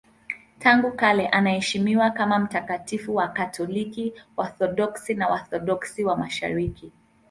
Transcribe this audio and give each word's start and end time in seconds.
Tangu 0.59 0.91
kale 0.91 1.27
anaheshimiwa 1.27 2.09
kama 2.11 2.39
mtakatifu 2.39 3.11
na 3.13 3.17
Wakatoliki, 3.21 4.13
Waorthodoksi 4.37 5.13
na 5.13 5.27
Waorthodoksi 5.27 6.03
wa 6.03 6.17
Mashariki. 6.17 6.91